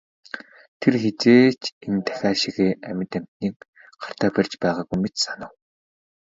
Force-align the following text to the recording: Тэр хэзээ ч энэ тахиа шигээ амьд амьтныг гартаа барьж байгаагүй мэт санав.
Тэр 0.81 0.93
хэзээ 1.03 1.43
ч 1.61 1.63
энэ 1.85 2.01
тахиа 2.05 2.33
шигээ 2.41 2.71
амьд 2.89 3.11
амьтныг 3.17 3.55
гартаа 4.01 4.29
барьж 4.35 4.53
байгаагүй 4.61 4.97
мэт 5.01 5.15
санав. 5.23 5.53